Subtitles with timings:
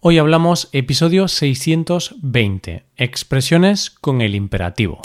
[0.00, 5.00] Hoy hablamos episodio 620, expresiones con el imperativo.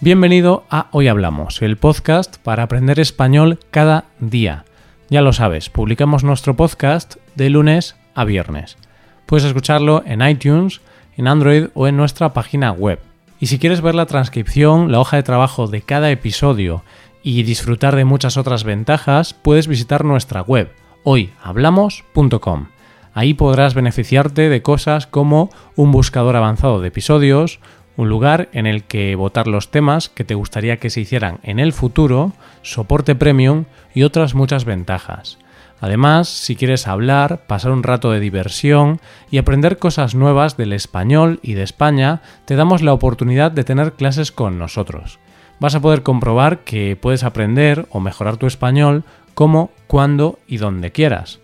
[0.00, 4.64] Bienvenido a Hoy Hablamos, el podcast para aprender español cada día.
[5.10, 8.78] Ya lo sabes, publicamos nuestro podcast de lunes a viernes.
[9.26, 10.80] Puedes escucharlo en iTunes,
[11.18, 12.98] en Android o en nuestra página web.
[13.42, 16.84] Y si quieres ver la transcripción, la hoja de trabajo de cada episodio
[17.24, 20.70] y disfrutar de muchas otras ventajas, puedes visitar nuestra web
[21.02, 22.68] hoyhablamos.com.
[23.12, 27.58] Ahí podrás beneficiarte de cosas como un buscador avanzado de episodios,
[27.96, 31.58] un lugar en el que votar los temas que te gustaría que se hicieran en
[31.58, 35.38] el futuro, soporte premium y otras muchas ventajas.
[35.82, 39.00] Además, si quieres hablar, pasar un rato de diversión
[39.32, 43.94] y aprender cosas nuevas del español y de España, te damos la oportunidad de tener
[43.94, 45.18] clases con nosotros.
[45.58, 49.02] Vas a poder comprobar que puedes aprender o mejorar tu español
[49.34, 51.40] como, cuando y donde quieras.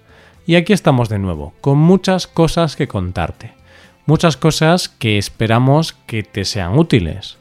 [0.47, 3.55] Y aquí estamos de nuevo, con muchas cosas que contarte.
[4.07, 7.39] Muchas cosas que esperamos que te sean útiles.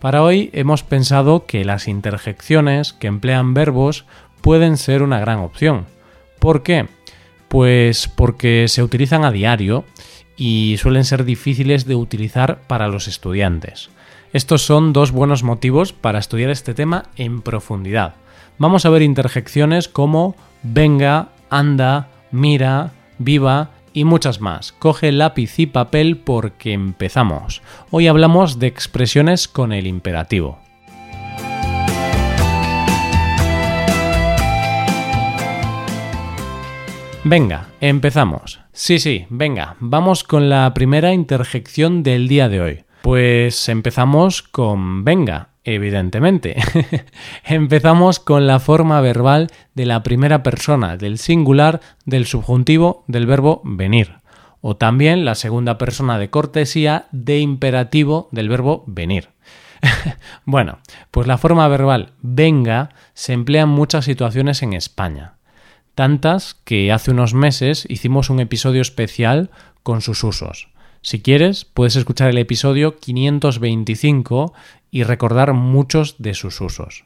[0.00, 4.06] Para hoy hemos pensado que las interjecciones que emplean verbos
[4.40, 5.86] pueden ser una gran opción
[6.42, 6.88] ¿Por qué?
[7.46, 9.84] Pues porque se utilizan a diario
[10.36, 13.90] y suelen ser difíciles de utilizar para los estudiantes.
[14.32, 18.16] Estos son dos buenos motivos para estudiar este tema en profundidad.
[18.58, 20.34] Vamos a ver interjecciones como
[20.64, 24.72] venga, anda, mira, viva y muchas más.
[24.72, 27.62] Coge lápiz y papel porque empezamos.
[27.92, 30.58] Hoy hablamos de expresiones con el imperativo.
[37.24, 38.58] Venga, empezamos.
[38.72, 42.84] Sí, sí, venga, vamos con la primera interjección del día de hoy.
[43.02, 46.56] Pues empezamos con venga, evidentemente.
[47.44, 53.62] empezamos con la forma verbal de la primera persona del singular del subjuntivo del verbo
[53.64, 54.16] venir.
[54.60, 59.28] O también la segunda persona de cortesía de imperativo del verbo venir.
[60.44, 60.80] bueno,
[61.12, 65.34] pues la forma verbal venga se emplea en muchas situaciones en España
[65.94, 69.50] tantas que hace unos meses hicimos un episodio especial
[69.82, 70.68] con sus usos.
[71.02, 74.52] Si quieres, puedes escuchar el episodio 525
[74.90, 77.04] y recordar muchos de sus usos.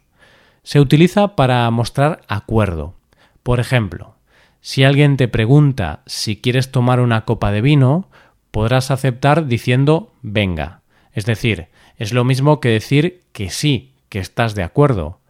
[0.62, 2.94] Se utiliza para mostrar acuerdo.
[3.42, 4.16] Por ejemplo,
[4.60, 8.08] si alguien te pregunta si quieres tomar una copa de vino,
[8.50, 10.80] podrás aceptar diciendo venga.
[11.12, 15.20] Es decir, es lo mismo que decir que sí, que estás de acuerdo.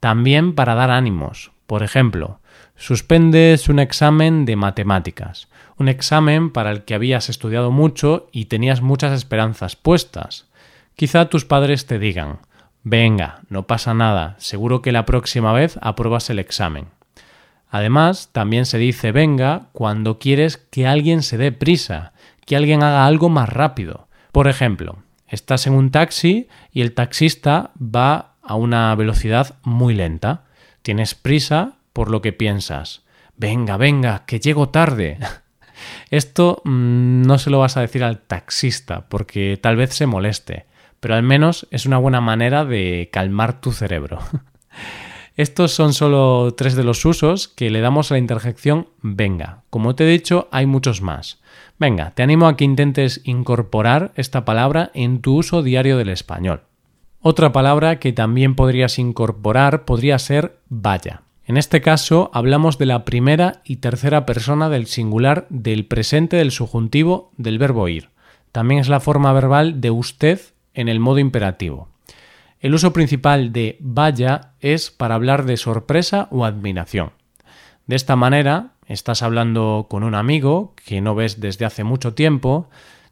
[0.00, 1.52] También para dar ánimos.
[1.70, 2.40] Por ejemplo,
[2.74, 8.80] suspendes un examen de matemáticas, un examen para el que habías estudiado mucho y tenías
[8.80, 10.48] muchas esperanzas puestas.
[10.96, 12.40] Quizá tus padres te digan
[12.82, 16.88] Venga, no pasa nada, seguro que la próxima vez apruebas el examen.
[17.68, 22.14] Además, también se dice venga cuando quieres que alguien se dé prisa,
[22.46, 24.08] que alguien haga algo más rápido.
[24.32, 30.46] Por ejemplo, estás en un taxi y el taxista va a una velocidad muy lenta.
[30.82, 33.02] Tienes prisa, por lo que piensas.
[33.36, 35.18] Venga, venga, que llego tarde.
[36.10, 40.66] Esto mm, no se lo vas a decir al taxista, porque tal vez se moleste,
[41.00, 44.18] pero al menos es una buena manera de calmar tu cerebro.
[45.36, 49.62] Estos son solo tres de los usos que le damos a la interjección venga.
[49.70, 51.40] Como te he dicho, hay muchos más.
[51.78, 56.64] Venga, te animo a que intentes incorporar esta palabra en tu uso diario del español.
[57.22, 61.20] Otra palabra que también podrías incorporar podría ser vaya.
[61.44, 66.50] En este caso hablamos de la primera y tercera persona del singular del presente del
[66.50, 68.08] subjuntivo del verbo ir.
[68.52, 70.40] También es la forma verbal de usted
[70.72, 71.88] en el modo imperativo.
[72.58, 77.10] El uso principal de vaya es para hablar de sorpresa o admiración.
[77.86, 82.70] De esta manera, estás hablando con un amigo que no ves desde hace mucho tiempo,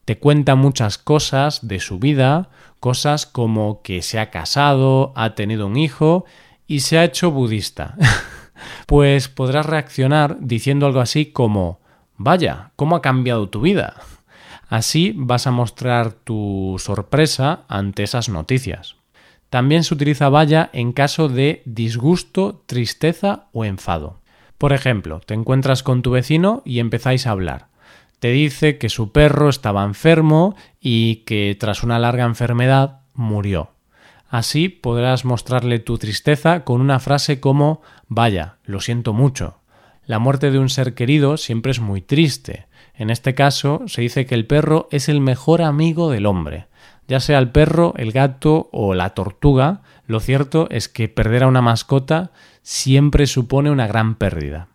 [0.08, 2.48] te cuenta muchas cosas de su vida,
[2.80, 6.24] cosas como que se ha casado, ha tenido un hijo
[6.66, 7.94] y se ha hecho budista.
[8.86, 11.80] pues podrás reaccionar diciendo algo así como
[12.16, 13.96] Vaya, ¿cómo ha cambiado tu vida?
[14.70, 18.96] Así vas a mostrar tu sorpresa ante esas noticias.
[19.50, 24.20] También se utiliza vaya en caso de disgusto, tristeza o enfado.
[24.56, 27.67] Por ejemplo, te encuentras con tu vecino y empezáis a hablar
[28.18, 33.70] te dice que su perro estaba enfermo y que tras una larga enfermedad murió.
[34.28, 39.58] Así podrás mostrarle tu tristeza con una frase como Vaya, lo siento mucho.
[40.04, 42.66] La muerte de un ser querido siempre es muy triste.
[42.94, 46.66] En este caso se dice que el perro es el mejor amigo del hombre.
[47.06, 51.48] Ya sea el perro, el gato o la tortuga, Lo cierto es que perder a
[51.48, 52.30] una mascota
[52.62, 54.68] siempre supone una gran pérdida.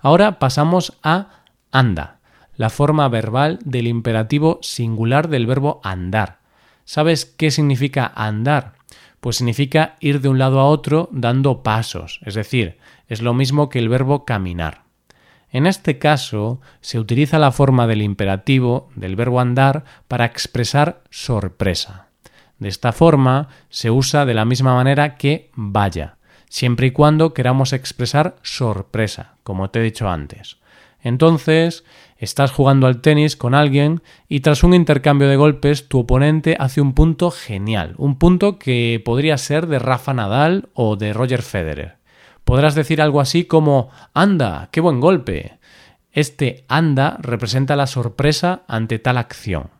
[0.00, 2.18] Ahora pasamos a anda,
[2.56, 6.38] la forma verbal del imperativo singular del verbo andar.
[6.84, 8.74] ¿Sabes qué significa andar?
[9.20, 12.78] Pues significa ir de un lado a otro dando pasos, es decir,
[13.08, 14.82] es lo mismo que el verbo caminar.
[15.50, 22.08] En este caso, se utiliza la forma del imperativo del verbo andar para expresar sorpresa.
[22.58, 26.16] De esta forma, se usa de la misma manera que vaya,
[26.48, 30.56] siempre y cuando queramos expresar sorpresa, como te he dicho antes.
[31.02, 31.84] Entonces,
[32.16, 36.80] estás jugando al tenis con alguien y tras un intercambio de golpes tu oponente hace
[36.80, 41.96] un punto genial, un punto que podría ser de Rafa Nadal o de Roger Federer.
[42.44, 45.58] Podrás decir algo así como anda, qué buen golpe.
[46.12, 49.70] Este anda representa la sorpresa ante tal acción.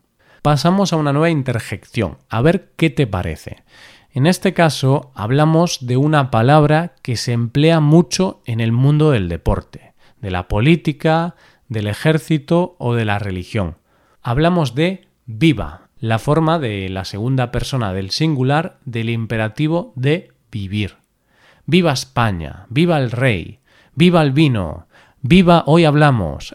[0.42, 3.62] Pasamos a una nueva interjección, a ver qué te parece.
[4.10, 9.28] En este caso hablamos de una palabra que se emplea mucho en el mundo del
[9.28, 9.91] deporte,
[10.22, 11.34] de la política,
[11.68, 13.76] del ejército o de la religión.
[14.22, 20.96] Hablamos de viva, la forma de la segunda persona del singular del imperativo de vivir.
[21.66, 23.60] Viva España, viva el rey,
[23.94, 24.86] viva el vino,
[25.20, 26.52] viva hoy hablamos.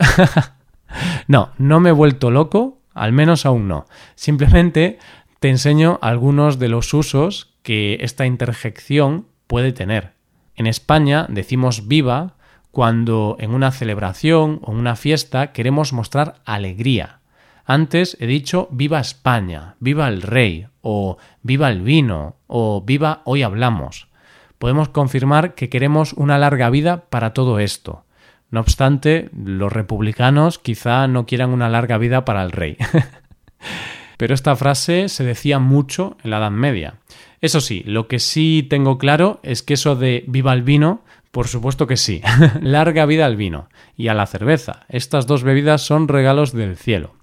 [1.28, 3.86] no, no me he vuelto loco, al menos aún no.
[4.16, 5.00] Simplemente
[5.40, 10.14] te enseño algunos de los usos que esta interjección puede tener.
[10.56, 12.37] En España decimos viva
[12.78, 17.22] cuando en una celebración o una fiesta queremos mostrar alegría.
[17.66, 23.42] Antes he dicho viva España, viva el rey, o viva el vino, o viva hoy
[23.42, 24.10] hablamos
[24.58, 28.06] podemos confirmar que queremos una larga vida para todo esto.
[28.50, 32.78] No obstante, los republicanos quizá no quieran una larga vida para el rey.
[34.18, 36.96] Pero esta frase se decía mucho en la Edad Media.
[37.40, 41.04] Eso sí, lo que sí tengo claro es que eso de viva el vino,
[41.38, 42.24] por supuesto que sí.
[42.62, 44.88] Larga vida al vino y a la cerveza.
[44.90, 47.14] Estas dos bebidas son regalos del cielo.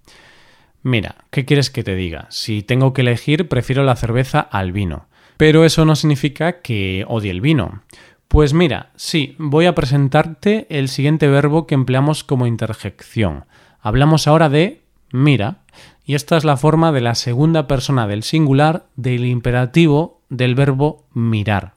[0.85, 2.29] Mira, ¿qué quieres que te diga?
[2.31, 5.09] Si tengo que elegir, prefiero la cerveza al vino.
[5.37, 7.83] Pero eso no significa que odie el vino.
[8.29, 13.47] Pues mira, sí, voy a presentarte el siguiente verbo que empleamos como interjección.
[13.81, 15.57] Hablamos ahora de mira,
[16.05, 21.05] y esta es la forma de la segunda persona del singular del imperativo del verbo
[21.15, 21.73] mirar.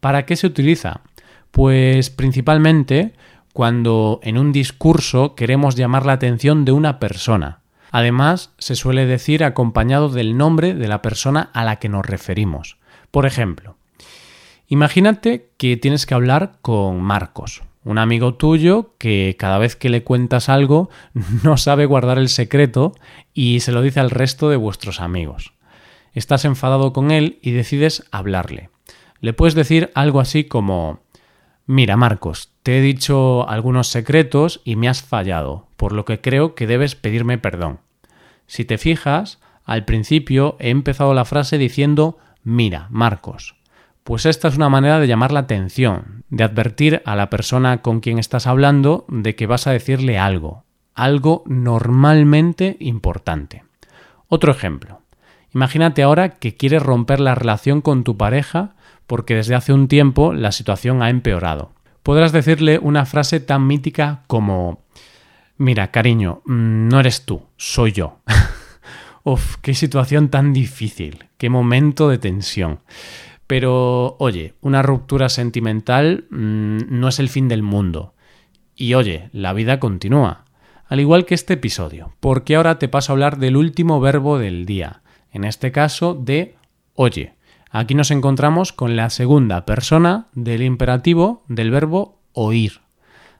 [0.00, 1.02] ¿Para qué se utiliza?
[1.54, 3.12] Pues principalmente
[3.52, 7.60] cuando en un discurso queremos llamar la atención de una persona.
[7.92, 12.76] Además, se suele decir acompañado del nombre de la persona a la que nos referimos.
[13.12, 13.76] Por ejemplo,
[14.66, 20.02] imagínate que tienes que hablar con Marcos, un amigo tuyo que cada vez que le
[20.02, 20.90] cuentas algo
[21.44, 22.94] no sabe guardar el secreto
[23.32, 25.52] y se lo dice al resto de vuestros amigos.
[26.14, 28.70] Estás enfadado con él y decides hablarle.
[29.20, 31.03] Le puedes decir algo así como
[31.66, 36.54] Mira, Marcos, te he dicho algunos secretos y me has fallado, por lo que creo
[36.54, 37.80] que debes pedirme perdón.
[38.46, 43.56] Si te fijas, al principio he empezado la frase diciendo Mira, Marcos.
[44.02, 48.00] Pues esta es una manera de llamar la atención, de advertir a la persona con
[48.00, 50.64] quien estás hablando de que vas a decirle algo,
[50.94, 53.64] algo normalmente importante.
[54.28, 55.00] Otro ejemplo.
[55.54, 58.74] Imagínate ahora que quieres romper la relación con tu pareja
[59.06, 61.72] porque desde hace un tiempo la situación ha empeorado.
[62.02, 64.84] Podrás decirle una frase tan mítica como
[65.56, 68.18] Mira, cariño, mm, no eres tú, soy yo.
[69.22, 72.80] Uf, qué situación tan difícil, qué momento de tensión.
[73.46, 78.14] Pero, oye, una ruptura sentimental mm, no es el fin del mundo.
[78.74, 80.44] Y oye, la vida continúa.
[80.86, 84.66] Al igual que este episodio, porque ahora te paso a hablar del último verbo del
[84.66, 86.56] día, en este caso de
[86.94, 87.33] oye.
[87.76, 92.82] Aquí nos encontramos con la segunda persona del imperativo del verbo oír.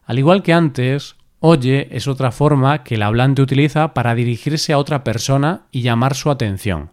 [0.07, 4.79] Al igual que antes, Oye es otra forma que el hablante utiliza para dirigirse a
[4.79, 6.91] otra persona y llamar su atención.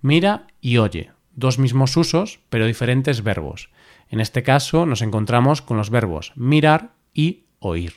[0.00, 3.68] Mira y oye, dos mismos usos, pero diferentes verbos.
[4.08, 7.96] En este caso nos encontramos con los verbos mirar y oír.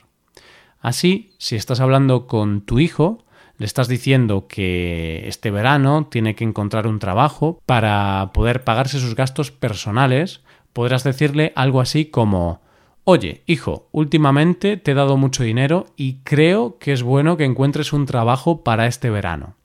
[0.80, 3.24] Así, si estás hablando con tu hijo,
[3.58, 9.14] le estás diciendo que este verano tiene que encontrar un trabajo para poder pagarse sus
[9.14, 10.40] gastos personales,
[10.72, 12.62] podrás decirle algo así como
[13.04, 17.92] Oye, hijo, últimamente te he dado mucho dinero y creo que es bueno que encuentres
[17.92, 19.56] un trabajo para este verano.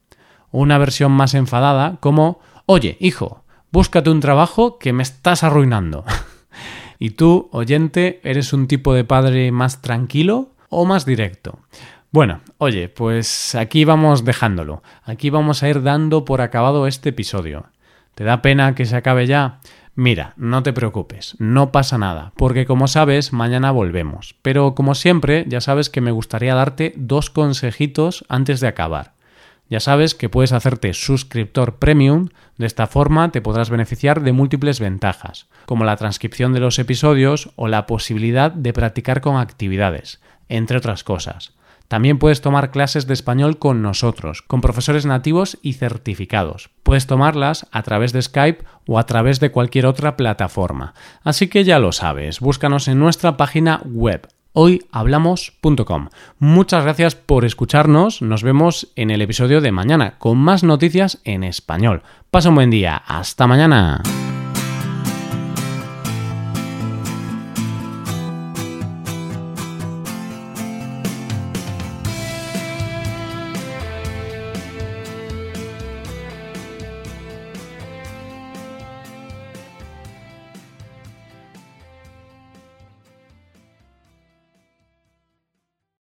[0.50, 6.04] Una versión más enfadada como, oye, hijo, búscate un trabajo que me estás arruinando.
[6.98, 11.60] y tú, oyente, ¿eres un tipo de padre más tranquilo o más directo?
[12.10, 14.82] Bueno, oye, pues aquí vamos dejándolo.
[15.04, 17.66] Aquí vamos a ir dando por acabado este episodio.
[18.14, 19.60] ¿Te da pena que se acabe ya?
[19.94, 24.36] Mira, no te preocupes, no pasa nada, porque como sabes, mañana volvemos.
[24.40, 29.12] Pero como siempre, ya sabes que me gustaría darte dos consejitos antes de acabar.
[29.68, 34.80] Ya sabes que puedes hacerte suscriptor premium, de esta forma te podrás beneficiar de múltiples
[34.80, 40.78] ventajas, como la transcripción de los episodios o la posibilidad de practicar con actividades, entre
[40.78, 41.57] otras cosas.
[41.88, 46.70] También puedes tomar clases de español con nosotros, con profesores nativos y certificados.
[46.82, 50.94] Puedes tomarlas a través de Skype o a través de cualquier otra plataforma.
[51.24, 56.08] Así que ya lo sabes, búscanos en nuestra página web hoyhablamos.com.
[56.38, 58.22] Muchas gracias por escucharnos.
[58.22, 62.02] Nos vemos en el episodio de mañana con más noticias en español.
[62.30, 62.96] Pasa un buen día.
[62.96, 64.02] Hasta mañana.